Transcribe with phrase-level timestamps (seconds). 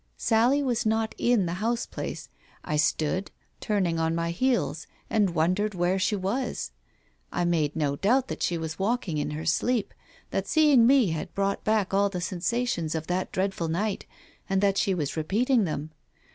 [0.17, 2.27] Sally was not in the house place.
[2.63, 3.29] I stood—
[3.61, 6.71] turning on my heels— and wondered where she was.
[7.31, 9.93] I made no doubt that she was walking in her sleep—
[10.31, 14.07] that seeing me had brought back all the sensations of that dreadful night,
[14.49, 15.91] and that she was repeating them.